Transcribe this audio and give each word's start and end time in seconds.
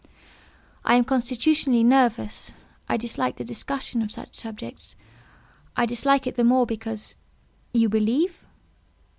"I 0.83 0.95
am 0.95 1.03
constitutionally 1.03 1.83
nervous. 1.83 2.53
I 2.89 2.97
dislike 2.97 3.37
the 3.37 3.43
discussion 3.43 4.01
of 4.01 4.09
such 4.09 4.33
subjects. 4.33 4.95
I 5.77 5.85
dislike 5.85 6.25
it 6.25 6.37
the 6.37 6.43
more 6.43 6.65
because—" 6.65 7.13
"You 7.71 7.87
believe?" 7.87 8.43